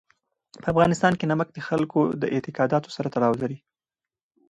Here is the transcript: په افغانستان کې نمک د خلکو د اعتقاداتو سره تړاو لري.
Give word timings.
په 0.61 0.67
افغانستان 0.73 1.13
کې 1.19 1.25
نمک 1.31 1.47
د 1.53 1.59
خلکو 1.67 1.99
د 2.21 2.23
اعتقاداتو 2.35 2.89
سره 2.95 3.07
تړاو 3.15 3.39
لري. 3.41 3.57